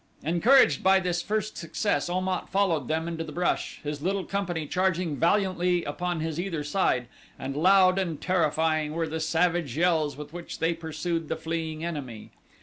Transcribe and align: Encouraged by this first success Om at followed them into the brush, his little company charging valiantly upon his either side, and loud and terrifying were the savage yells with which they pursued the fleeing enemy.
Encouraged 0.23 0.81
by 0.81 0.99
this 0.99 1.21
first 1.21 1.57
success 1.57 2.09
Om 2.09 2.27
at 2.27 2.49
followed 2.49 2.87
them 2.87 3.07
into 3.07 3.23
the 3.23 3.31
brush, 3.31 3.79
his 3.83 4.01
little 4.01 4.23
company 4.23 4.65
charging 4.65 5.15
valiantly 5.15 5.83
upon 5.83 6.21
his 6.21 6.39
either 6.39 6.63
side, 6.63 7.07
and 7.37 7.55
loud 7.55 7.99
and 7.99 8.19
terrifying 8.19 8.93
were 8.93 9.07
the 9.07 9.19
savage 9.19 9.77
yells 9.77 10.17
with 10.17 10.33
which 10.33 10.57
they 10.57 10.73
pursued 10.73 11.29
the 11.29 11.35
fleeing 11.35 11.85
enemy. 11.85 12.31